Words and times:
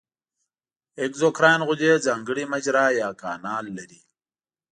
اګزوکراین 1.03 1.61
غدې 1.67 1.91
ځانګړې 2.05 2.43
مجرا 2.53 2.85
یا 3.01 3.09
کانال 3.21 3.65
لري. 3.77 3.99